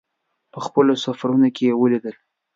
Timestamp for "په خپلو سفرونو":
0.53-1.47